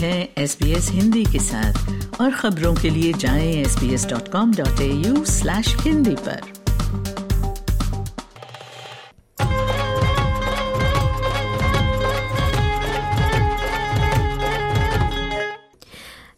हैं 0.00 0.28
एस 0.38 0.58
हिंदी 0.90 1.24
के 1.24 1.38
साथ। 1.38 2.20
और 2.20 2.30
खबरों 2.30 2.74
के 2.74 2.90
लिए 2.90 3.12
जाएँ 3.12 3.52
S 3.54 3.78
B 3.78 3.94
S 3.94 4.06
dot 4.06 4.28
com 4.28 4.54
dot 4.54 4.80
A 4.80 4.90
U 5.06 5.24
slash 5.24 5.76
Hindi 5.80 6.14
पर। 6.28 6.40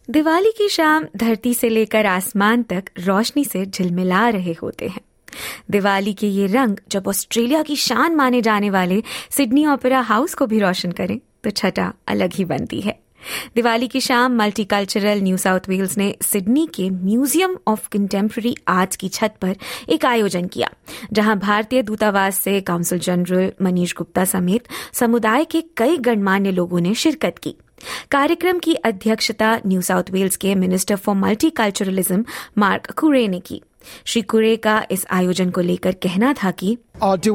दिवाली 0.09 0.51
की 0.51 0.67
शाम 0.69 1.05
धरती 1.17 1.53
से 1.53 1.69
लेकर 1.69 2.05
आसमान 2.05 2.63
तक 2.63 2.83
रोशनी 2.99 3.45
से 3.45 3.65
झिलमिला 3.65 4.29
रहे 4.29 4.53
होते 4.53 4.87
हैं। 4.87 5.01
दिवाली 5.71 6.13
के 6.13 6.27
ये 6.27 6.47
रंग 6.47 6.77
जब 6.91 7.07
ऑस्ट्रेलिया 7.07 7.61
की 7.63 7.75
शान 7.75 8.15
माने 8.15 8.41
जाने 8.41 8.69
वाले 8.69 9.03
सिडनी 9.29 9.65
ओपेरा 9.65 10.01
हाउस 10.01 10.33
को 10.33 10.45
भी 10.45 10.59
रोशन 10.59 10.91
करें 10.91 11.19
तो 11.43 11.49
छटा 11.49 11.93
अलग 12.07 12.33
ही 12.33 12.45
बनती 12.45 12.81
है। 12.81 13.02
दिवाली 13.55 13.87
की 13.87 13.99
शाम 13.99 14.35
मल्टीकल्चरल 14.35 15.21
न्यू 15.21 15.37
साउथ 15.37 15.59
वेल्स 15.67 15.97
ने 15.97 16.15
सिडनी 16.21 16.67
के 16.75 16.89
म्यूज़ियम 16.89 17.57
ऑफ़ 17.67 17.89
कंटेम्प्रेरी 17.89 18.55
आर्ट 18.67 18.95
की 18.95 19.09
छत 19.09 19.33
पर 19.41 19.55
एक 19.89 20.05
आयोजन 20.05 20.47
किया 20.47 20.69
जहाँ 21.13 21.39
भारतीय 21.39 21.81
दूतावास 21.81 22.37
से 22.37 22.61
काउंसिल 22.61 22.99
जनरल 22.99 23.51
मनीष 23.61 23.95
गुप्ता 23.95 24.25
समेत 24.25 24.63
समुदाय 24.93 25.45
के 25.45 25.63
कई 25.77 25.97
गणमान्य 25.97 26.51
लोगों 26.51 26.79
ने 26.79 26.93
शिरकत 26.93 27.35
की। 27.43 27.55
कार्यक्रम 28.11 28.59
की 28.59 28.73
अध्यक्षता 28.73 29.61
न्यू 29.67 29.81
साउथ 29.81 30.03
वेल्स 30.11 30.35
के 30.35 30.55
minister 30.55 30.95
for 30.95 31.15
multiculturalism 31.15 32.25
Mark 32.57 32.91
Coure 32.91 33.27
ने 33.27 33.39
की। 33.39 33.61
श्री 34.05 34.21
कुरे 34.21 34.55
का 34.55 34.85
इस 34.91 35.05
आयोजन 35.11 35.49
को 35.49 35.61
लेकर 35.61 35.91
कहना 35.91 36.33
था 36.33 36.51
कि 36.51 36.77
Oh, 37.01 37.17
uh, 37.17 37.27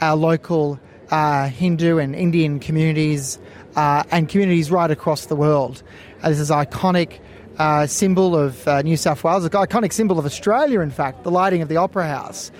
our 0.00 0.89
uh, 1.10 1.48
Hindu 1.48 1.98
and 1.98 2.14
Indian 2.14 2.60
communities 2.60 3.38
uh, 3.76 4.02
and 4.10 4.28
communities 4.28 4.70
right 4.70 4.90
across 4.90 5.26
the 5.26 5.36
world. 5.36 5.82
Uh, 6.22 6.30
this 6.30 6.40
is 6.40 6.50
iconic 6.50 7.18
uh, 7.58 7.86
symbol 7.86 8.36
of 8.36 8.66
uh, 8.66 8.82
New 8.82 8.96
South 8.96 9.22
Wales, 9.22 9.44
an 9.44 9.50
iconic 9.50 9.92
symbol 9.92 10.18
of 10.18 10.24
Australia. 10.24 10.80
In 10.80 10.90
fact, 10.90 11.24
the 11.24 11.30
lighting 11.30 11.62
of 11.62 11.68
the 11.68 11.76
Opera 11.76 12.06
House, 12.06 12.50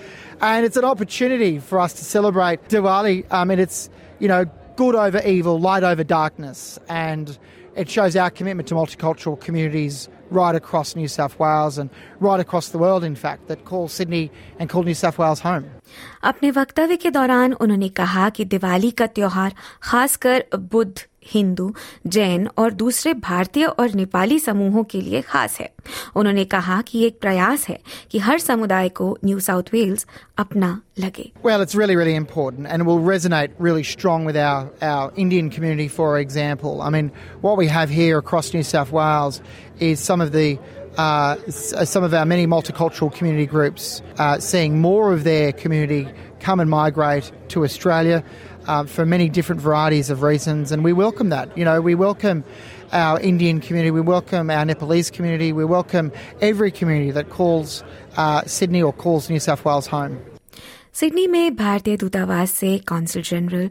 and 0.41 0.65
it's 0.65 0.77
an 0.77 0.85
opportunity 0.85 1.59
for 1.59 1.79
us 1.79 1.93
to 1.93 2.05
celebrate 2.05 2.67
Diwali. 2.69 3.25
Um, 3.31 3.47
mean, 3.47 3.59
it's 3.59 3.89
you 4.19 4.27
know 4.27 4.45
good 4.75 4.95
over 4.95 5.19
evil, 5.25 5.59
light 5.59 5.83
over 5.83 6.03
darkness, 6.03 6.79
and 6.87 7.37
it 7.75 7.89
shows 7.89 8.15
our 8.15 8.29
commitment 8.29 8.67
to 8.69 8.75
multicultural 8.75 9.39
communities 9.39 10.09
right 10.30 10.54
across 10.54 10.94
New 10.96 11.08
South 11.08 11.38
Wales 11.38 11.78
and 11.78 11.90
right 12.20 12.40
across 12.40 12.68
the 12.68 12.78
world, 12.78 13.04
in 13.04 13.14
fact, 13.14 13.48
that 13.48 13.64
call 13.64 13.88
Sydney 13.88 14.30
and 14.58 14.68
call 14.68 14.82
New 14.82 14.94
South 14.94 15.18
Wales 15.18 15.40
home. 15.40 15.64
अपने 16.24 16.50
वक्तव्य 16.50 16.96
के 16.96 17.10
दौरान 17.10 17.52
उन्होंने 17.52 17.88
कहा 18.00 18.28
कि 18.36 18.44
दिवाली 18.44 18.90
का 18.90 19.06
त्योहार 19.06 19.54
खासकर 19.82 20.44
बुद्ध 20.72 21.06
हिंदू 21.34 21.72
जैन 22.06 22.48
और 22.58 22.72
दूसरे 22.72 23.12
भारतीय 23.14 23.64
और 23.66 23.94
नेपाली 23.94 24.38
समूहों 24.40 24.84
के 24.90 25.00
लिए 25.00 25.20
खास 25.30 25.58
है 25.60 25.70
उन्होंने 26.16 26.44
कहा 26.54 26.80
कि 26.88 26.98
ये 26.98 27.06
एक 27.06 27.18
प्रयास 27.20 27.66
है 27.68 27.78
कि 28.10 28.18
हर 28.26 28.38
समुदाय 28.38 28.88
को 29.00 29.16
न्यू 29.24 29.40
साउथ 29.40 29.72
वेल्स 29.72 30.06
अपना 30.38 30.80
लगे 30.98 31.30
Well, 31.42 31.62
it's 31.62 31.74
really, 31.74 31.96
really 31.96 32.14
important 32.14 32.66
and 32.66 32.82
it 32.82 32.86
will 32.86 33.02
resonate 33.08 33.50
really 33.58 33.84
strong 33.84 34.24
with 34.24 34.36
our, 34.36 34.70
our 34.82 35.12
Indian 35.16 35.50
community, 35.50 35.88
for 35.88 36.18
example. 36.18 36.80
I 36.82 36.90
mean, 36.90 37.10
what 37.42 37.56
we 37.56 37.68
have 37.68 37.90
here 37.90 38.18
across 38.18 38.52
New 38.54 38.62
South 38.62 38.92
Wales 38.92 39.40
is 39.80 40.00
some 40.00 40.19
of 40.20 40.32
the 40.32 40.58
uh, 40.98 41.36
s- 41.46 41.74
some 41.90 42.04
of 42.04 42.12
our 42.14 42.24
many 42.24 42.46
multicultural 42.46 43.12
community 43.12 43.46
groups 43.46 44.02
uh, 44.18 44.38
seeing 44.40 44.80
more 44.80 45.12
of 45.12 45.24
their 45.24 45.52
community 45.52 46.08
come 46.40 46.58
and 46.60 46.70
migrate 46.70 47.30
to 47.48 47.64
Australia 47.64 48.22
uh, 48.66 48.84
for 48.84 49.04
many 49.06 49.28
different 49.28 49.60
varieties 49.60 50.10
of 50.10 50.22
reasons, 50.22 50.72
and 50.72 50.82
we 50.84 50.92
welcome 50.92 51.28
that. 51.30 51.56
You 51.56 51.64
know, 51.64 51.80
we 51.80 51.94
welcome 51.94 52.44
our 52.92 53.20
Indian 53.20 53.60
community, 53.60 53.90
we 53.90 54.00
welcome 54.00 54.50
our 54.50 54.64
Nepalese 54.64 55.10
community, 55.10 55.52
we 55.52 55.64
welcome 55.64 56.10
every 56.40 56.70
community 56.70 57.10
that 57.12 57.30
calls 57.30 57.84
uh, 58.16 58.42
Sydney 58.46 58.82
or 58.82 58.92
calls 58.92 59.28
New 59.30 59.40
South 59.40 59.64
Wales 59.64 59.86
home. 59.88 60.16
Sydney 60.94 61.26
में 61.28 61.56
भारतीय 61.56 61.96
दूतावास 61.96 62.50
से 62.50 62.78
consul 62.88 63.22
general 63.22 63.68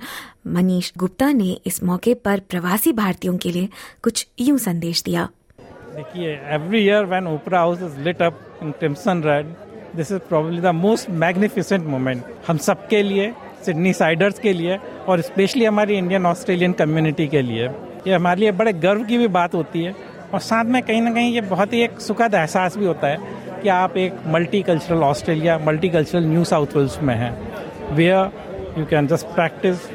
Manish 0.56 0.92
Gupta 0.98 1.31
ने 1.31 1.52
इस 1.66 1.84
मौके 1.84 2.14
पर 2.26 2.40
प्रवासी 2.50 2.94
भारतीयों 2.94 3.38
के 3.46 3.52
लिए 3.52 3.70
कुछ 4.03 4.28
यूं 4.40 4.58
संदेश 4.58 5.02
दिया 5.03 5.28
देखिए 6.00 6.28
every 6.53 6.78
year 6.78 7.05
when 7.05 7.27
Opera 7.27 7.59
House 7.59 7.81
is 7.83 7.99
lit 8.05 8.22
up 8.22 8.37
in 8.62 8.71
crimson 8.78 9.22
red 9.22 9.47
this 9.97 10.11
is 10.12 10.19
probably 10.28 10.61
the 10.61 10.66
most 10.75 11.09
magnificent 11.22 11.87
moment 11.87 12.22
हम 12.47 12.59
सबके 12.66 13.03
लिए 13.03 13.33
सिडनी 13.65 13.93
साइडर्स 13.93 14.39
के 14.39 14.53
लिए, 14.53 14.78
और 15.09 15.21
स्पेशली 15.21 15.65
हमारी 15.65 15.94
इंडियन 15.94 16.27
ऑस्ट्रेलियन 16.27 16.72
कम्युनिटी 16.72 17.27
के 17.28 17.43
लिए। 17.43 17.66
ये 18.06 18.15
हमारे 18.15 18.41
लिए 18.41 18.53
बड़े 18.53 18.72
गर्व 18.84 19.03
की 19.05 19.19
भी 19.19 19.27
बात 19.28 19.55
होती 19.55 19.83
है। 19.83 19.94
और 20.34 20.41
साथ 20.41 20.65
में 20.65 20.83
कहीं 20.83 21.03
ना 21.03 21.12
कहीं 21.15 21.33
ये 21.34 21.41
बहुत 21.50 21.72
ही 21.72 21.83
एक 21.84 22.00
सुखद 22.00 22.34
एहसास 22.34 22.77
भी 22.77 22.87
होता 22.87 23.09
है 23.09 23.60
कि 23.62 23.69
आप 23.69 23.97
एक 23.97 24.22
multicultural 24.62 25.03
Australia 25.05 25.59
multicultural 25.89 26.25
New 26.27 26.44
South 26.53 26.77
Wales 26.77 26.99
में 27.03 27.15
हैं। 27.15 27.33
Where 27.97 28.78
you 28.78 28.87
can 28.91 29.06
just 29.06 29.27
practise 29.34 29.87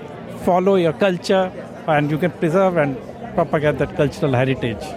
follow 0.46 0.78
your 0.78 0.94
culture 1.02 1.52
and 1.90 2.12
you 2.12 2.18
can 2.18 2.38
preserve 2.40 2.80
and 2.80 2.96
propagate 3.38 3.80
that 3.80 3.98
cultural 3.98 4.36
heritage 4.36 4.94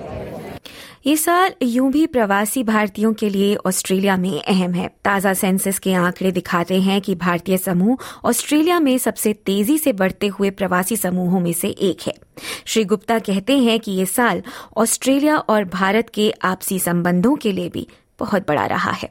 ये 1.06 1.16
साल 1.16 1.53
यूँ 1.62 1.91
भी 1.92 2.06
प्रवासी 2.06 2.62
भारतीयों 2.64 3.12
के 3.12 3.28
लिए 3.31 3.54
ऑस्ट्रेलिया 3.56 4.16
में 4.16 4.42
अहम 4.42 4.72
है। 4.72 4.88
ताज़ा 5.04 5.34
सेंसस 5.34 5.78
के 5.78 5.92
आंकड़े 5.94 6.32
दिखाते 6.32 6.81
हैं 6.81 7.00
कि 7.00 7.14
भारतीय 7.14 7.56
समूह 7.56 7.97
ऑस्ट्रेलिया 8.25 8.81
में 8.81 8.98
सबसे 8.98 9.32
तेज़ी 9.32 9.78
से 9.78 9.92
बढ़ते 9.92 10.26
हुए 10.26 10.50
प्रवासी 10.50 10.97
समूहों 10.97 11.41
में 11.41 11.53
से 11.53 11.69
एक 11.69 12.06
है। 12.06 12.14
श्री 12.64 12.84
गुप्ता 12.84 13.19
कहते 13.19 13.59
हैं 13.59 13.78
कि 13.81 13.92
ये 13.92 14.06
साल 14.06 14.42
ऑस्ट्रेलिया 14.76 15.38
और 15.38 15.64
भारत 15.64 16.10
के 16.14 16.31
आपसी 16.42 16.78
संबंधों 16.78 17.36
के 17.36 17.53
लिए 17.53 17.69
भी 17.69 17.86
बहुत 18.19 18.48
बड़ा 18.48 18.66
रहा 18.66 18.92
है। 18.92 19.10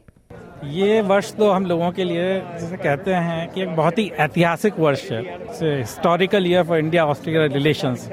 ये 0.65 1.01
वर्ष 1.01 1.31
तो 1.33 1.49
हम 1.51 1.65
लोगों 1.65 1.91
के 1.91 2.03
लिए 2.03 2.39
जैसे 2.51 2.77
कहते 2.77 3.13
हैं 3.13 3.47
कि 3.49 3.61
एक 3.61 3.75
बहुत 3.75 3.97
ही 3.97 4.07
ऐतिहासिक 4.19 4.79
वर्ष 4.79 5.03
है। 5.11 5.21
Historical 5.53 6.47
year 6.47 6.63
for 6.63 6.77
India 6.77 7.05
Australia 7.05 7.45
relations 7.53 8.09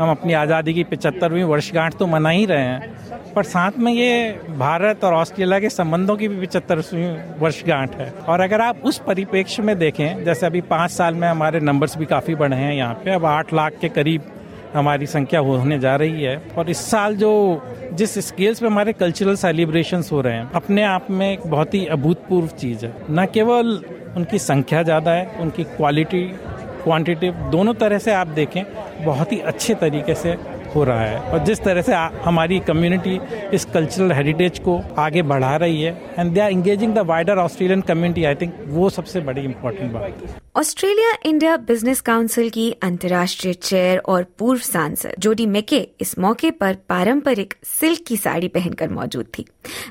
हम 0.00 0.10
अपनी 0.10 0.32
आज़ादी 0.32 0.74
की 0.74 0.84
पिचहत्तरवीं 0.84 1.42
वर्षगांठ 1.44 1.94
तो 1.94 2.06
मना 2.06 2.28
ही 2.28 2.44
रहे 2.46 2.62
हैं। 2.62 3.32
पर 3.34 3.42
साथ 3.44 3.78
में 3.78 3.92
ये 3.92 4.30
भारत 4.58 5.04
और 5.04 5.14
ऑस्ट्रेलिया 5.14 5.58
के 5.60 5.70
संबंधों 5.70 6.16
की 6.16 6.28
भी 6.28 6.40
पिचहत्तरवीं 6.40 7.38
वर्षगांठ 7.40 7.94
है। 7.96 8.10
और 8.10 8.40
अगर 8.40 8.60
आप 8.60 8.82
उस 8.84 8.98
परिप्रेक्ष्य 9.06 9.62
में 9.62 9.78
देखें, 9.78 10.24
जैसे 10.24 10.46
अभी 10.46 10.60
पाँच 10.70 10.90
साल 10.90 11.14
में 11.14 11.28
हमारे 11.28 11.60
नंबर्स 11.60 11.96
भी 11.98 12.06
काफ़ी 12.06 12.34
बढ़े 12.34 12.56
हैं 12.56 12.74
यहाँ 12.74 12.94
पे, 12.94 13.10
अब 13.10 13.24
आठ 13.26 13.54
लाख 13.54 13.72
के 13.80 13.88
करीब 13.90 14.22
हमारी 14.74 15.06
संख्या 15.08 15.40
होने 15.40 15.78
जा 15.78 15.94
रही 15.96 16.22
है। 16.22 16.36
और 16.58 16.70
इस 16.70 16.78
साल 16.90 17.16
जो 17.16 17.30
जिस 17.92 18.18
स्केल्स 18.26 18.60
पे 18.60 18.66
हमारे 18.66 18.92
कल्चरल 18.94 19.34
सेलिब्रेशंस 19.36 20.12
हो 20.12 20.20
रहे 20.20 20.34
हैं, 20.34 20.50
अपने 20.52 20.82
आप 20.84 21.10
में 21.10 21.32
एक 21.32 21.46
बहुत 21.46 21.74
ही 21.74 21.84
अभूतपूर्व 21.88 22.48
चीज़ 22.58 22.84
है। 22.86 22.92
न 23.10 23.26
केवल 23.34 23.82
उनकी 24.16 24.38
संख्या 24.40 24.82
ज़्यादा 24.82 25.12
है, 25.12 25.26
उनकी 25.40 25.64
क्वालिटी 25.66 26.22
क्वांटिटी 26.84 27.30
दोनों 27.50 27.74
तरह 27.74 27.98
से 27.98 28.12
आप 28.12 28.26
देखें, 28.28 28.64
बहुत 29.04 29.32
ही 29.32 29.38
अच्छे 29.40 29.74
तरीके 29.76 30.14
से 30.14 30.36
हो 30.74 30.84
रहा 30.84 31.00
है। 31.00 31.18
और 31.22 31.44
जिस 31.44 31.62
तरह 31.62 31.82
से 31.82 31.94
हमारी 32.24 32.58
कम्युनिटी 32.62 33.18
इस 33.54 33.64
कल्चरल 33.64 34.12
हेरिटेज 34.12 34.58
को 34.58 34.80
आगे 34.98 35.22
बढ़ा 35.24 35.54
रही 35.56 35.82
है 35.82 35.96
and 36.18 36.32
they 36.32 36.40
are 36.40 36.50
engaging 36.50 36.94
the 36.94 37.06
wider 37.06 37.38
Australian 37.38 37.80
community 37.82 38.24
I 38.24 38.34
think 38.34 38.54
वो 38.68 38.90
सबसे 38.90 39.20
बड़ी 39.20 39.42
इंपॉर्टेंट 39.42 39.92
बात 39.92 40.22
है। 40.22 40.39
ऑस्ट्रेलिया 40.56 41.10
इंडिया 41.26 41.56
बिज़नेस 41.56 42.00
काउंसिल 42.00 42.48
की 42.50 42.70
अंतर्राष्ट्रीय 42.72 43.54
चेयर 43.54 43.98
और 43.98 44.24
पूर्व 44.38 44.60
सांसद 44.60 45.14
जोडी 45.18 45.46
मेके 45.46 45.78
इस 46.00 46.18
मौके 46.18 46.50
पर 46.50 46.74
पारंपरिक 46.88 47.54
सिल्क 47.64 48.00
की 48.06 48.16
साड़ी 48.16 48.48
पहनकर 48.48 48.88
मौजूद 48.88 49.26
थी। 49.38 49.44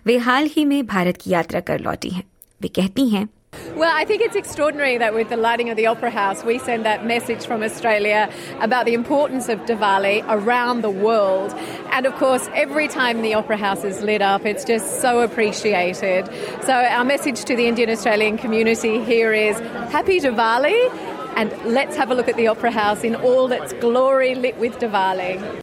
वे 0.05 0.17
हाल 0.17 0.49
ही 0.51 0.65
में 0.65 0.85
भारत 0.85 1.17
की 1.17 1.31
यात्रा 1.31 1.59
कर 1.59 1.79
लौटी 1.79 2.09
हैं। 2.09 2.23
वे 2.61 2.67
कहती 2.67 3.09
हैं 3.09 3.27
Well, 3.76 3.90
I 3.92 4.04
think 4.04 4.22
it's 4.22 4.36
extraordinary 4.36 4.98
that 4.98 5.14
with 5.14 5.28
the 5.30 5.36
lighting 5.36 5.68
of 5.70 5.76
the 5.76 5.86
Opera 5.86 6.10
House, 6.10 6.44
we 6.44 6.58
send 6.58 6.84
that 6.84 7.04
message 7.04 7.46
from 7.46 7.62
Australia 7.62 8.30
about 8.60 8.84
the 8.84 8.94
importance 8.94 9.48
of 9.48 9.58
Diwali 9.60 10.24
around 10.28 10.82
the 10.82 10.90
world. 10.90 11.52
And 11.90 12.06
of 12.06 12.14
course, 12.14 12.48
every 12.54 12.88
time 12.88 13.22
the 13.22 13.34
Opera 13.34 13.56
House 13.56 13.82
is 13.84 14.00
lit 14.02 14.22
up, 14.22 14.44
it's 14.44 14.64
just 14.64 15.00
so 15.00 15.20
appreciated. 15.20 16.26
So, 16.62 16.72
our 16.72 17.04
message 17.04 17.44
to 17.44 17.56
the 17.56 17.66
Indian 17.66 17.90
Australian 17.90 18.38
community 18.38 19.02
here 19.02 19.32
is 19.32 19.58
Happy 19.90 20.20
Diwali, 20.20 20.90
and 21.36 21.52
let's 21.64 21.96
have 21.96 22.10
a 22.10 22.14
look 22.14 22.28
at 22.28 22.36
the 22.36 22.48
Opera 22.48 22.70
House 22.70 23.02
in 23.02 23.16
all 23.16 23.50
its 23.50 23.72
glory 23.74 24.34
lit 24.34 24.58
with 24.58 24.78
Diwali. 24.78 25.62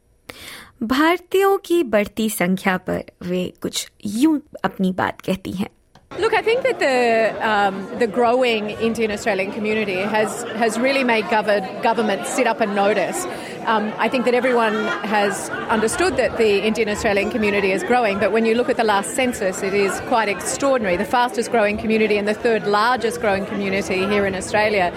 भारतीयों 0.82 1.58
की 1.64 1.82
बढ़ती 1.90 2.28
संख्या 2.30 2.76
पर 2.76 3.02
वे 3.22 3.52
कुछ 3.62 3.90
यूं 4.06 4.38
अपनी 4.64 4.92
बात 4.92 5.20
कहती 5.20 5.50
हैं 5.52 5.68
Look, 6.15 6.33
I 6.33 6.41
think 6.41 6.63
that 6.63 6.79
the 6.79 7.47
um, 7.47 7.99
the 7.99 8.07
growing 8.07 8.71
Indian 8.71 9.11
Australian 9.11 9.51
community 9.51 9.97
has 9.97 10.43
has 10.55 10.79
really 10.79 11.03
made 11.03 11.29
govern, 11.29 11.63
government 11.83 12.25
sit 12.25 12.47
up 12.47 12.59
and 12.59 12.73
notice 12.73 13.25
Um, 13.67 13.93
I 13.97 14.07
think 14.07 14.23
that 14.23 14.33
everyone 14.33 14.75
has 15.03 15.49
understood 15.67 16.15
that 16.15 16.37
the 16.37 16.65
Indian 16.65 16.87
Australian 16.87 17.29
community 17.29 17.73
is 17.73 17.83
growing, 17.83 18.17
but 18.17 18.31
when 18.31 18.45
you 18.45 18.55
look 18.55 18.69
at 18.69 18.77
the 18.77 18.85
last 18.85 19.13
census, 19.13 19.61
it 19.61 19.73
is 19.73 19.99
quite 20.07 20.29
extraordinary. 20.29 20.95
The 20.95 21.03
fastest 21.03 21.51
growing 21.51 21.77
community 21.77 22.17
and 22.17 22.25
the 22.25 22.33
third 22.33 22.65
largest 22.65 23.19
growing 23.19 23.45
community 23.45 24.05
here 24.05 24.25
in 24.25 24.35
Australia. 24.35 24.93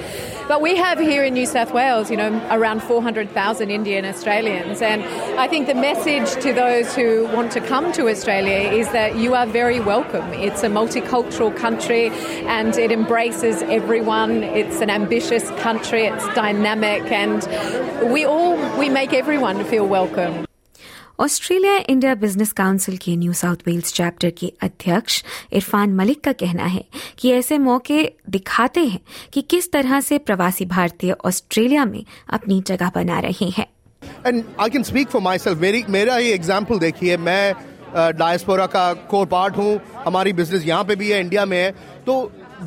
But 0.47 0.61
we 0.63 0.77
have 0.77 1.01
here 1.01 1.25
in 1.25 1.35
New 1.35 1.47
South 1.47 1.73
Wales, 1.73 2.11
you 2.11 2.17
know, 2.17 2.31
around 2.51 2.83
400,000 2.83 3.71
Indian 3.71 4.05
Australians. 4.05 4.83
And 4.83 5.03
I 5.39 5.47
think 5.49 5.67
the 5.69 5.75
message 5.75 6.33
to 6.43 6.53
those 6.53 6.95
who 6.95 7.27
want 7.27 7.53
to 7.53 7.61
come 7.61 7.93
to 7.93 8.09
Australia 8.09 8.71
is 8.71 8.91
that 8.91 9.17
you 9.17 9.35
are 9.35 9.47
very 9.47 9.81
welcome. 9.81 10.33
It's 10.33 10.63
a 10.65 10.69
multicultural 10.69 11.57
country 11.57 12.11
and 12.47 12.77
it 12.77 12.91
embraces 12.93 13.63
everyone. 13.63 14.43
It's 14.43 14.81
an 14.81 14.91
ambitious 14.91 15.49
country, 15.63 16.07
it's 16.07 16.27
dynamic, 16.35 17.03
and 17.13 18.13
we 18.13 18.25
all 18.25 18.60
we 18.79 18.89
make 18.91 19.13
everyone 19.15 19.65
feel 19.65 19.87
welcome. 19.89 20.47
Australia 21.21 21.77
India 21.89 22.15
Business 22.15 22.53
Council 22.53 22.97
के 22.97 23.15
New 23.17 23.33
South 23.33 23.57
Wales 23.67 23.93
chapter 23.95 24.31
के 24.39 24.53
अध्यक्ष 24.63 25.23
इरफान 25.53 25.95
मलिक 25.95 26.23
का 26.25 26.33
कहना 26.43 26.65
है 26.67 26.85
कि 27.19 27.33
ऐसे 27.33 27.59
मौके 27.59 28.03
दिखाते 28.31 28.85
हैं 28.85 29.01
कि 29.33 29.43
किस 29.51 29.71
तरह 29.73 30.01
से 30.01 30.19
प्रवासी 30.21 30.65
भारतीय 30.67 31.13
ऑस्ट्रेलिया 31.25 31.85
में 31.85 32.05
अपनी 32.33 32.61
जगह 32.67 32.91
बना 32.95 33.19
रहे 33.21 33.49
हैं। 33.59 33.67
And 34.27 34.43
I 34.61 34.71
can 34.71 34.83
speak 34.83 35.09
for 35.09 35.23
myself 35.39 35.59
मेरी 35.61 35.85
मेरा 35.89 36.17
ही 36.17 36.31
एग्ज़ाम्पल 36.33 36.79
देखिए 36.79 37.17
मैं 37.19 37.55
डायस्पोरा 38.17 38.67
का 38.67 38.93
कोर 39.11 39.27
पार्ट 39.27 39.57
हूँ 39.57 39.81
हमारी 40.05 40.33
बिज़नेस 40.33 40.67
यहाँ 40.67 40.85
पे 40.85 40.97
भी 40.97 41.11
है 41.11 41.21
इंडिया 41.21 41.45
में 41.47 41.57
है। 41.59 41.71
तो 42.07 42.21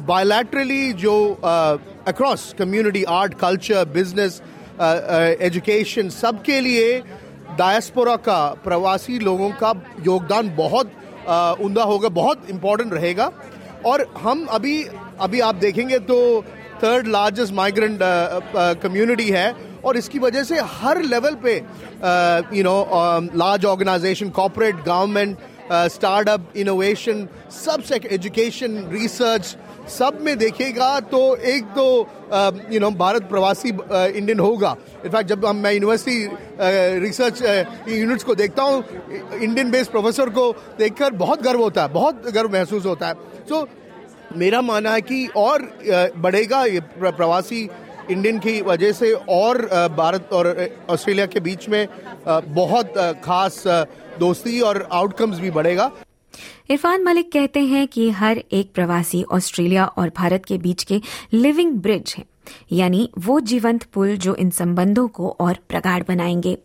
बायोलैटरली 0.07 0.93
जो 1.01 1.13
across 1.43 2.53
community 2.59 3.03
art 3.11 3.33
culture 3.39 3.85
business 3.93 4.41
education 4.81 6.09
सबके 6.11 6.59
लिए 6.61 6.99
डायस्पोरा 7.57 8.15
का, 8.17 8.39
प्रवासी 8.63 9.19
लोगों 9.19 9.49
का 9.53 9.73
योगदान 10.05 10.55
बहुत 10.55 10.91
उमदा 11.61 11.83
होगा, 11.83 12.09
बहुत 12.09 12.49
इम्पोर्टेंट 12.49 12.93
रहेगा। 12.93 13.31
और 13.85 14.05
हम 14.17 14.45
अभी 14.51 14.83
अभी 15.19 15.39
आप 15.41 15.55
देखेंगे 15.55 15.99
तो 16.01 16.17
थर्ड 16.83 17.07
लार्जेस्ट 17.07 17.53
माइग्रेंट 17.53 17.99
कम्युनिटी 18.83 19.29
है। 19.29 19.53
और 19.85 19.97
इसकी 19.97 20.19
वजह 20.19 20.43
से 20.43 20.59
हर 20.73 21.01
लेवल 21.03 21.35
पे 21.43 21.55
you 22.57 22.63
know 22.63 22.77
large 23.35 23.65
organisation 23.65 24.29
corporate 24.31 24.75
government 24.85 25.37
startup 25.91 26.53
innovation 26.57 27.27
सब 27.55 27.83
एजुकेशन 28.11 28.77
रिसर्च 28.91 29.55
सब 29.89 30.17
में 30.21 30.37
देखेगा 30.37 30.99
तो 31.11 31.35
एक 31.35 31.63
तो 31.75 31.85
यू 32.71 32.79
नो 32.79 32.89
भारत 32.93 33.23
प्रवासी 33.29 33.69
इंडियन 33.69 34.39
होगा। 34.39 34.75
इनफैक्ट 35.05 35.29
जब 35.29 35.45
हम 35.45 35.55
मैं 35.57 35.73
यूनिवर्सिटी 35.73 36.99
रिसर्च 36.99 37.41
यूनिट्स 37.89 38.23
को 38.23 38.35
देखता 38.35 38.63
हूँ 38.63 38.83
इंडियन 39.41 39.71
बेस्ड 39.71 39.91
प्रोफेसर 39.91 40.29
को 40.29 40.51
देखकर 40.79 41.13
बहुत 41.15 41.41
गर्व 41.43 41.61
होता 41.61 41.81
है 41.81 41.93
बहुत 41.93 42.29
गर्व 42.31 42.51
महसूस 42.53 42.85
होता 42.85 43.07
है। 43.07 43.13
सो 43.49 43.55
so, 43.55 43.67
मेरा 44.35 44.61
मानना 44.61 44.91
है 44.91 45.01
कि 45.01 45.25
और 45.37 45.61
बढ़ेगा 46.17 46.63
ये 46.65 46.79
प्रवासी 47.01 47.67
इंडियन 48.11 48.39
की 48.39 48.61
वजह 48.61 48.91
से 48.91 49.11
और 49.13 49.61
भारत 49.97 50.29
और 50.33 50.47
ऑस्ट्रेलिया 50.89 51.25
के 51.25 51.39
बीच 51.39 51.67
में 51.69 51.87
बहुत 52.27 52.93
खास 53.23 53.63
दोस्ती 54.19 54.59
और 54.61 54.87
आउटकम्स 54.91 55.39
भी 55.39 55.51
बढ़ेगा। 55.51 55.91
इरफान 56.69 57.03
मलिक 57.03 57.31
कहते 57.31 57.59
हैं 57.59 57.87
कि 57.87 58.09
हर 58.11 58.43
एक 58.51 58.71
प्रवासी 58.73 59.23
ऑस्ट्रेलिया 59.23 59.85
और 59.85 60.11
भारत 60.17 60.45
के 60.45 60.57
बीच 60.57 60.83
के 60.83 61.01
लिविंग 61.33 61.73
ब्रिज 61.73 62.13
है, 62.17 62.25
यानी 62.71 63.09
वो 63.19 63.39
जीवंत 63.39 63.83
पुल 63.83 64.15
जो 64.17 64.35
इन 64.35 64.49
संबंधों 64.49 65.07
को 65.07 65.29
और 65.39 65.57
प्रगाढ़ 65.69 66.03
बनाएँगे। 66.07 66.57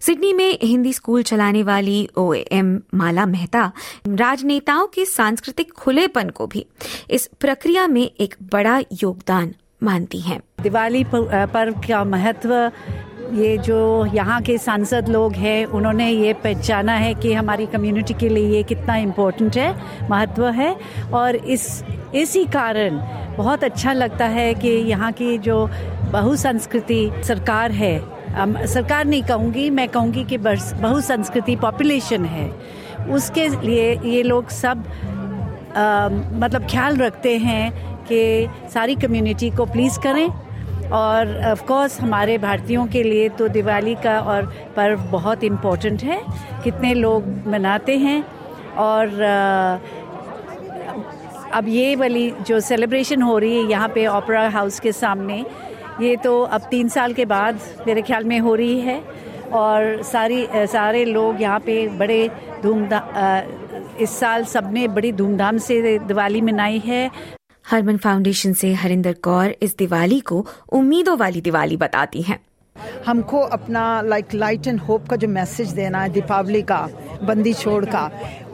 सिडनी 0.00 0.32
में 0.32 0.58
हिंदी 0.62 0.92
स्कूल 0.92 1.22
चलाने 1.22 1.62
वाली 1.62 2.08
ओ 2.18 2.32
एम 2.34 2.80
माला 2.94 3.26
मेहता 3.26 3.70
राजनेताओं 4.08 4.86
के 4.86 5.04
सांस्कृतिक 5.04 5.72
खुलेपन 5.72 6.30
को 6.30 6.46
भी 6.46 6.66
इस 7.10 7.28
प्रक्रिया 7.40 7.86
में 7.86 8.02
एक 8.02 8.34
बड़ा 8.52 8.78
योगदान 9.02 9.54
मानती 9.82 10.20
हैं। 10.20 10.40
दिवाली 10.62 11.04
पर्व 11.06 11.80
का 11.80 12.04
महत्व 12.04 12.54
ये 13.34 13.56
जो 13.58 14.06
यहाँ 14.14 14.40
के 14.42 14.56
सांसद 14.58 15.08
लोग 15.08 15.32
हैं 15.34 15.64
उन्होंने 15.66 16.08
ये 16.10 16.32
पहचाना 16.32 16.92
है 16.92 17.14
कि 17.14 17.32
हमारी 17.32 17.66
कम्युनिटी 17.66 18.14
के 18.14 18.28
लिए 18.28 18.48
ये 18.48 18.62
कितना 18.62 18.96
इम्पोर्टेंट 18.96 19.56
है 19.56 20.08
महत्व 20.10 20.46
है। 20.48 20.74
और 21.14 21.36
इस 21.36 21.84
इसी 22.14 22.44
कारण 22.44 22.98
बहुत 23.36 23.64
अच्छा 23.64 23.92
लगता 23.92 24.26
है 24.26 24.52
कि 24.54 24.68
यहाँ 24.68 25.10
की 25.12 25.36
जो 25.38 25.66
बहुसंस्कृति 26.12 27.10
सरकार 27.24 27.72
है 27.72 27.98
सरकार 28.66 29.04
नहीं 29.04 29.22
कहूँगी 29.22 29.68
मैं 29.70 29.88
कहूँगी 29.88 30.24
कि 30.24 30.38
बहुसंस्कृति 30.38 31.56
पॉपुलेशन 31.56 32.24
है। 32.24 32.48
उसके 33.10 33.48
लिए 33.66 33.92
ये 34.04 34.22
लोग 34.22 34.48
सब 34.48 34.84
आ, 35.76 36.08
मतलब 36.08 36.66
ख्याल 36.70 36.96
रखते 36.96 37.36
हैं 37.38 37.70
कि 38.04 38.48
सारी 38.74 38.94
कम्युनिटी 38.94 39.50
को 39.50 39.64
प्लीज़ 39.66 39.98
करें। 40.00 40.28
और 40.88 41.36
ऑफ़ 41.46 41.64
कोर्स 41.66 42.00
हमारे 42.00 42.36
भारतीयों 42.38 42.86
के 42.86 43.02
लिए 43.02 43.28
तो 43.30 43.48
दिवाली 43.50 43.94
का 44.04 44.18
और 44.22 44.46
पर्व 44.76 45.00
बहुत 45.10 45.44
इम्पोर्टेंट 45.44 46.02
है। 46.04 46.20
कितने 46.64 46.92
लोग 46.94 47.24
मनाते 47.46 47.96
हैं 47.98 48.22
और 48.78 49.20
अब 51.54 51.68
ये 51.68 51.94
वाली 51.96 52.30
जो 52.46 52.60
सेलिब्रेशन 52.62 53.22
हो 53.22 53.36
रही 53.38 53.56
है 53.56 53.70
यहाँ 53.70 53.88
पे 53.88 54.06
ओपरा 54.06 54.48
हाउस 54.50 54.80
के 54.80 54.92
सामने, 54.92 55.44
ये 56.00 56.16
तो 56.16 56.40
अब 56.42 56.68
तीन 56.70 56.88
साल 56.88 57.12
के 57.12 57.24
बाद 57.26 57.60
मेरे 57.86 58.02
ख्याल 58.02 58.24
में 58.24 58.38
हो 58.40 58.54
रही 58.54 58.80
है 58.80 59.00
और 59.54 60.02
सारी 60.04 60.46
सारे 60.68 61.04
लोग 61.04 61.42
यहाँ 61.42 61.60
पे 61.60 61.86
बड़े 61.98 62.28
धूमधाम 62.62 64.00
इस 64.00 64.18
साल 64.20 64.44
सबने 64.46 64.86
बड़ी 64.90 65.12
धूमधाम 65.12 65.58
से 65.58 65.98
दिवाली 65.98 66.40
मनाई 66.40 66.78
है। 66.86 67.10
हरमन 67.66 67.96
फाउंडेशन 67.96 68.52
से 68.52 68.72
हरिंदर 68.74 69.12
कौर 69.22 69.54
इस 69.62 69.76
दिवाली 69.78 70.18
को 70.20 70.44
उम्मीदों 70.72 71.16
वाली 71.18 71.40
दिवाली 71.40 71.76
बताती 71.76 72.22
हैं। 72.22 72.38
हमको 73.06 73.38
अपना 73.56 73.84
लाइक 74.02 74.34
लाइट 74.34 74.66
एंड 74.66 74.80
होप 74.80 75.08
का 75.08 75.16
जो 75.16 75.28
मैसेज 75.28 75.70
देना 75.72 76.02
है 76.02 76.08
दीपावली 76.08 76.62
का, 76.62 76.78
बंदी 77.22 77.52
छोड़ 77.54 77.84
का, 77.84 78.04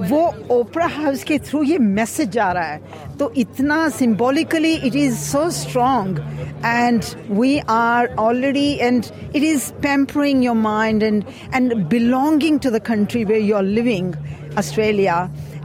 वो 0.00 0.20
ओपरा 0.50 0.86
हाउस 0.86 1.24
के 1.24 1.38
थ्रू 1.38 1.62
ये 1.62 1.78
मैसेज 1.78 2.28
जा 2.30 2.50
रहा 2.52 2.64
है। 2.64 3.16
तो 3.18 3.32
इतना 3.36 3.88
symbolically 3.88 4.74
it 4.74 4.96
is 4.96 5.16
so 5.20 5.48
strong 5.50 6.18
and 6.64 7.02
we 7.30 7.58
are 7.70 8.14
already 8.20 8.68
and 8.72 9.04
it 9.36 9.42
is 9.42 9.70
pampering 9.82 10.44
your 10.44 10.56
mind 10.56 11.02
and 11.02 11.24
and 11.54 11.74
belonging 11.88 12.60
to 12.60 12.70
the 12.70 12.82
country 12.86 13.24
way 13.24 13.40
you 13.40 13.56
are 13.56 13.64
living 13.64 14.14
Australia 14.58 15.16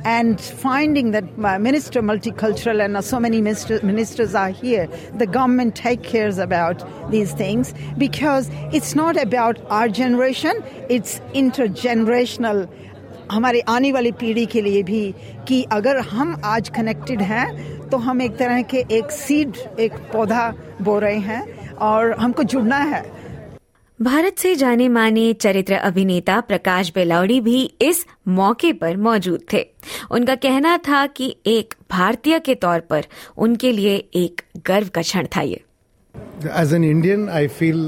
and 0.05 0.41
finding 0.41 1.12
that 1.12 1.25
uh, 1.44 1.59
minister 1.59 2.03
multicultural 2.03 2.85
and 2.85 2.97
uh, 2.97 3.00
so 3.00 3.21
many 3.21 3.41
minister, 3.41 3.79
ministers 3.85 4.35
are 4.35 4.50
here 4.50 4.89
the 5.17 5.27
government 5.27 5.77
take 5.77 6.03
cares 6.03 6.39
about 6.39 6.84
these 7.11 7.32
things 7.32 7.72
because 7.99 8.51
it's 8.72 8.94
not 8.94 9.17
about 9.17 9.61
our 9.70 9.89
generation 9.89 10.63
it's 10.89 11.20
intergenerational 11.34 12.69
हमारे 13.32 13.61
आने 13.69 13.91
वाली 13.93 14.11
पीढ़ी 14.20 14.44
के 14.53 14.61
लिए 14.63 14.82
भी 14.82 15.15
कि 15.49 15.63
अगर 15.72 15.99
हम 16.08 16.37
आज 16.44 16.69
कनेक्टेड 16.77 17.22
हैं 17.22 17.89
तो 17.89 17.96
हम 18.06 18.20
एक 18.22 18.37
तरह 18.39 18.63
के 18.72 18.84
एक 18.96 19.11
सीड 19.11 19.56
एक 19.81 19.93
पौधा 20.13 20.43
बो 20.82 20.99
रहे 20.99 21.19
हैं 21.29 21.77
और 21.89 22.13
हमको 22.19 22.43
जुड़ना 22.53 22.79
है 22.93 23.03
भारत 23.99 24.35
से 24.37 24.54
जाने 24.56 24.87
माने 24.89 25.31
चरित्र 25.33 25.73
अभिनेता 25.73 26.39
प्रकाश 26.47 26.92
बेलौड़ी 26.95 27.39
भी 27.42 27.61
इस 27.81 28.06
मौके 28.27 28.71
पर 28.73 28.97
मौजूद 28.97 29.44
थे। 29.54 29.66
उनका 30.11 30.33
कहना 30.35 30.77
था 30.87 31.06
कि 31.07 31.35
एक 31.47 31.73
भारतीय 31.92 32.39
के 32.39 32.56
तौर 32.56 32.80
पर 32.89 33.06
उनके 33.37 33.71
लिए 33.71 33.95
एक 34.16 34.42
गर्व 34.68 34.89
का 34.95 35.01
क्षण 35.01 35.27
था 35.35 35.42
ये। 35.42 35.63
As 36.61 36.73
an 36.73 36.83
Indian 36.83 37.27
I 37.30 37.47
feel 37.47 37.80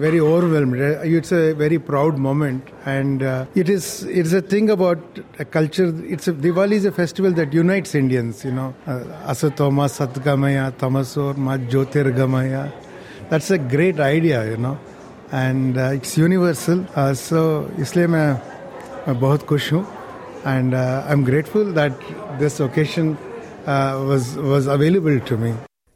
very 0.00 0.18
overwhelm 0.18 0.74
it's 1.16 1.32
a 1.32 1.38
very 1.58 1.78
proud 1.86 2.18
moment 2.26 2.68
and 2.88 3.22
it 3.56 3.70
is 3.70 3.86
it's 4.08 4.34
a 4.34 4.40
thing 4.52 4.70
about 4.70 5.20
culture 5.52 6.02
it's 6.08 6.28
Diwali 6.48 6.76
is 6.76 6.88
a 6.88 6.90
festival 6.98 7.32
that 7.34 7.54
unites 7.54 7.96
Indians 7.96 8.44
you 8.46 8.52
know 8.52 8.72
असो 8.88 9.48
तोमा 9.58 9.86
सतगमया 9.94 10.68
तमसोर 10.82 11.36
मा 11.48 11.56
ज्योतिर्गमया 11.64 12.64
that's 13.30 13.52
a 13.52 13.56
great 13.72 14.00
idea 14.00 14.42
you 14.44 14.56
know 14.66 14.76
and 15.34 15.78
it's 15.78 16.18
universal 16.18 16.86
so 17.18 17.42
इसलिए 17.80 18.06
मैं 18.06 18.32
मैं 19.08 19.18
बहुत 19.20 19.42
खुश 19.46 19.72
हूँ। 19.72 19.82
And 20.46 20.74
I 20.74 21.12
am 21.12 21.24
grateful 21.24 21.72
that 21.74 21.92
this 22.40 22.60
occasion 22.60 23.16
was 23.68 24.34
was 24.38 24.68
available 24.68 25.18
to 25.28 25.36
me 25.38 25.52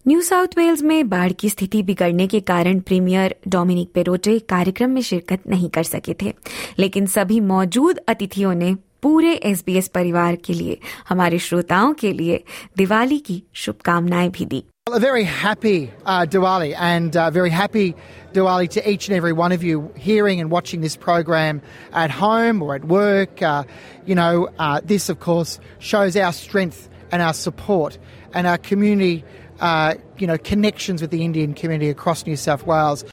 New 0.07 0.21
South 0.23 0.57
Wales 0.59 0.83
में 0.83 1.09
बाढ़ 1.09 1.33
की 1.33 1.49
स्थिति 1.49 1.83
बिगड़ने 1.83 2.27
के 2.27 2.41
कारण 2.51 2.79
प्रीमियर 2.81 3.35
डोमिनिक 3.49 3.93
पेरोटे 3.95 4.39
कार्यक्रम 4.39 4.91
में 4.91 5.03
शिरकत 5.03 5.43
नहीं 5.49 5.69
कर 5.71 5.83
सके 5.83 6.15
थे। 6.23 6.33
लेकिन 6.79 7.07
सभी 7.07 7.41
मौजूद 7.41 7.99
अतिथियों 8.09 8.55
ने 8.55 8.75
पूरे 9.03 9.33
एसबीएस 9.51 9.89
परिवार 9.89 10.37
के 10.37 10.53
लिए 10.53 10.79
हमारे 11.09 11.39
श्रोताओं 11.39 11.93
के 12.01 12.13
लिए 12.13 12.43
दिवाली 12.77 13.19
की 13.19 13.43
शुभकामनाएँ 13.55 14.31
भी 14.31 14.45
दी। 14.45 14.65
A 14.87 14.99
very 14.99 15.25
happy 15.25 15.91
uh, 16.05 16.27
Diwali 16.27 16.71
and 16.85 17.17
uh, 17.17 17.31
very 17.31 17.51
happy 17.51 17.85
Diwali 18.34 18.70
to 18.70 18.90
each 18.90 19.08
and 19.08 19.16
every 19.16 19.34
one 19.34 19.52
of 19.52 19.64
you 19.64 19.92
hearing 19.98 20.42
and 20.42 20.52
watching 20.52 20.82
this 20.82 20.96
program 20.96 21.62
at 21.94 22.12
home 22.12 22.62
or 22.62 22.76
at 22.76 22.86
work. 22.86 23.42
Uh, 23.42 23.64
you 24.06 24.16
know, 24.16 24.50
uh, 24.60 24.82
this 24.84 25.10
of 25.10 25.20
course 25.20 25.60
shows 25.80 26.16
our 26.18 26.34
strength 26.34 26.90
and 27.12 27.22
our 27.22 27.34
support 27.34 27.98
and 28.34 28.46
our 28.46 28.58
community, 28.58 29.24
uh, 29.60 29.94
you 30.18 30.28
know, 30.28 30.38
connections 30.38 31.02
with 31.02 31.12
the 31.12 31.24
Indian 31.24 31.54
community 31.54 31.90
across 31.90 32.26
New 32.26 32.36
South 32.36 32.66
Wales. 32.66 33.06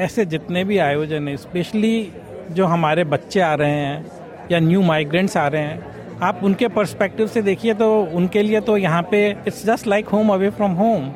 ऐसे 0.00 0.24
जितने 0.24 0.64
भी 0.64 0.78
आयोजन 0.78 1.28
हैं 1.28 1.36
specially 1.36 1.96
जो 2.56 2.66
हमारे 2.66 3.04
बच्चे 3.04 3.40
आ 3.40 3.54
रहे 3.54 3.70
हैं 3.70 4.48
या 4.50 4.58
न्यू 4.60 4.82
माइग्रेंट्स 4.82 5.36
आ 5.36 5.46
रहे 5.48 5.62
हैं 5.62 6.18
आप 6.22 6.40
उनके 6.44 6.68
पर्सपेक्टिव 6.68 7.26
से 7.26 7.42
देखिए 7.42 7.74
तो 7.74 7.88
उनके 8.16 8.42
लिए 8.42 8.60
तो 8.60 8.76
यहाँ 8.76 9.02
पे 9.10 9.28
it's 9.30 9.64
just 9.66 9.86
like 9.86 10.08
home 10.08 10.32
away 10.32 10.50
from 10.58 10.72
home 10.80 11.10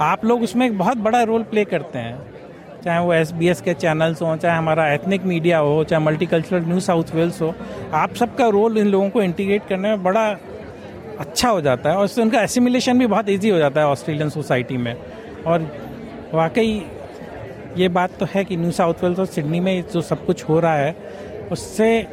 आप 0.00 0.24
लोग 0.24 0.42
उसमें 0.42 0.66
एक 0.66 0.78
बहुत 0.78 0.98
बड़ा 1.06 1.22
रोल 1.30 1.42
प्ले 1.50 1.64
करते 1.64 1.98
हैं 1.98 2.35
चाहे 2.87 2.99
वो 2.99 3.13
एस 3.13 3.31
बी 3.31 3.47
एस 3.49 3.61
के 3.61 3.73
चैनल्स 3.73 4.21
हों, 4.21 4.35
चाहे 4.37 4.57
हमारा 4.57 4.87
एथनिक 4.87 5.23
मीडिया 5.25 5.57
हो, 5.59 5.83
चाहे 5.83 6.03
मल्टीकल्चरल 6.03 6.65
न्यू 6.65 6.79
साउथ 6.79 7.13
वेल्स 7.15 7.41
हो, 7.41 7.53
आप 7.93 8.13
सबका 8.15 8.47
रोल 8.47 8.77
इन 8.77 8.87
लोगों 8.87 9.09
को 9.09 9.21
इंटीग्रेट 9.21 9.67
करने 9.69 9.89
में 9.89 10.03
बड़ा 10.03 10.23
अच्छा 11.19 11.49
हो 11.49 11.61
जाता 11.61 11.89
है 11.89 11.95
और 11.95 12.05
उससे 12.05 12.21
उनका 12.21 12.41
एसिमिलेशन 12.41 12.99
भी 12.99 13.07
बहुत 13.07 13.29
ईजी 13.29 13.49
हो 13.49 13.57
जाता 13.57 13.81
है 13.81 13.87
ऑस्ट्रेलियन 13.87 14.29
सोसाइटी 14.29 14.77
में। 14.77 14.95
और 15.47 15.67
वाकई 16.33 16.85
ये 17.77 17.87
बात 17.89 18.17
तो 18.19 18.27
है 18.35 18.43
कि 18.45 18.57
न्यू 18.57 18.71
साउथ 18.71 19.03
वेल्स 19.03 19.19
और 19.19 19.25
सिडनी 19.25 19.59
में 19.59 19.83
जो 19.93 20.01
सब 20.01 20.25
कुछ 20.25 20.43
हो 20.49 20.59
रहा 20.59 20.75
है, 20.75 20.95
उससे 21.51 22.07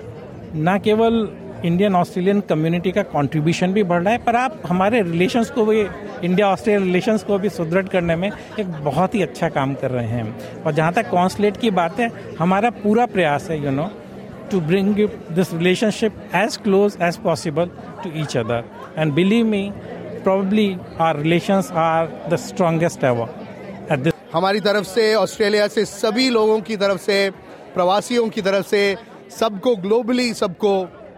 ना 0.55 0.77
केवल 0.79 1.29
इंडियन 1.65 1.95
ऑस्ट्रेलियन 1.97 2.41
कम्युनिटी 2.41 2.91
का 2.93 3.03
कंट्रीब्यूशन 3.05 3.73
भी 3.73 3.83
बढ़ 3.83 4.03
रहा 4.03 4.13
है, 4.13 4.19
पर 4.19 4.37
आप 4.37 4.61
हमारे 4.67 5.03
रिलेशंस 5.03 5.51
को 5.51 5.65
भी 5.65 5.81
इंडिया 5.81 6.49
ऑस्ट्रेलिया 6.49 6.85
रिलेशंस 6.85 7.25
को 7.25 7.39
भी 7.39 7.49
सुदृढ़ 7.49 7.89
करने 7.89 8.17
में 8.17 8.31
एक 8.31 8.67
बहुत 8.85 9.15
ही 9.15 9.23
अच्छा 9.23 9.49
काम 9.49 9.75
कर 9.75 9.91
रहे 9.91 10.07
हैं 10.07 10.63
और 10.63 10.73
जहाँ 10.73 10.93
तक 10.93 11.11
कॉन्सलेट 11.11 11.57
की 11.57 11.71
बात 11.73 12.01
है, 12.01 12.11
हमारा 12.39 12.71
पूरा 12.83 13.07
प्रयास 13.07 13.49
है 13.51 13.63
you 13.65 13.71
know 13.71 13.91
to 14.51 14.61
bring 14.61 14.95
this 15.35 15.53
relationship 15.55 16.31
as 16.35 16.57
close 16.57 16.99
as 17.03 17.17
possible 17.25 17.71
to 18.03 18.11
each 18.23 18.37
other 18.37 18.65
and 18.99 19.13
believe 19.13 19.47
me 19.47 19.71
probably 20.25 20.69
our 21.01 21.17
relations 21.17 21.67
are 21.81 22.05
the 22.29 22.37
strongest 22.43 23.03
ever 23.05 23.25
at 23.91 24.05
this. 24.05 24.15
हमारी 24.35 24.61
तरफ़ 24.61 24.85
से 24.85 25.15
ऑस्ट्रेलिया 25.15 25.67
से, 25.69 25.85
सभी 25.85 26.29
लोगों 26.31 26.61
की 26.61 26.77
तरफ़ 26.77 27.01
से, 27.01 27.19
प्रवासियों 27.75 28.29
की 28.29 28.43
तरफ़ 28.43 28.67
से, 28.67 28.97
सबको 29.31 29.75
ग्लोबली 29.77 30.33
सबको 30.35 30.73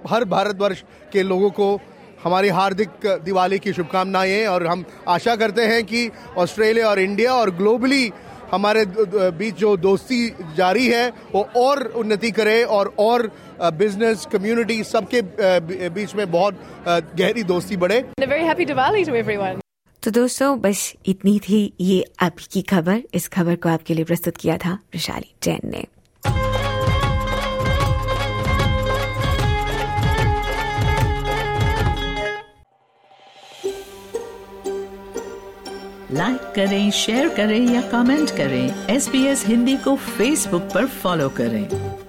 हर 0.07 0.25
भारतवर्ष 0.25 0.83
के 1.13 1.23
लोगों 1.23 1.51
को 1.51 1.69
हमारी 2.25 2.49
हार्दिक 2.49 3.07
दिवाली 3.25 3.59
की 3.59 3.73
शुभकामनाएँ 3.73 4.47
और 4.47 4.67
हम 4.67 4.85
आशा 5.09 5.37
करते 5.37 5.67
हैं 5.67 5.83
कि 5.85 6.11
ऑस्ट्रेलिया 6.37 6.89
और 6.89 6.99
इंडिया 7.01 7.35
और 7.35 7.51
ग्लोबली 7.57 8.11
हमारे 8.53 8.85
बीच 9.39 9.55
जो 9.55 9.77
दोस्ती 9.77 10.29
जारी 10.57 10.87
है 10.87 11.09
वो 11.33 11.43
और 11.57 11.83
उन्नति 11.97 12.31
करे 12.31 12.63
और 12.65 12.95
और 12.99 13.31
बिज़नेस 13.75 14.27
कम्युनिटी 14.33 14.83
सबके 14.85 15.23
बीच 15.91 16.15
में 16.15 16.31
बहुत 16.31 16.61
गहरी 16.89 17.43
दोस्ती 17.43 17.77
बढ़े। 17.77 18.01
तो 20.03 20.11
दोस्तों 20.11 20.61
बस 20.61 20.93
इतनी 21.07 21.39
थी 21.39 21.61
ये 21.81 22.01
अभी 22.19 22.47
की 22.53 22.63
खबर। 22.63 23.03
इस 23.15 23.29
खबर 23.29 23.57
को 23.57 23.69
आपके 23.69 23.95
लिए 23.95 24.05
प्रस्तुत 24.05 24.37
किया 24.37 24.57
था 24.57 24.79
विशाली 24.93 25.35
जैन 25.43 25.61
ने। 25.65 25.85
लाइक 36.17 36.53
करें 36.57 36.91
शेयर 36.91 37.29
करें 37.29 37.61
या 37.61 37.81
कमेंट 37.91 38.31
करें 38.31 38.87
एस 38.91 39.45
हिंदी 39.47 39.77
को 39.77 39.97
फेसबुक 39.97 40.63
पर 40.75 40.87
फॉलो 40.87 41.29
करें। 41.29 42.06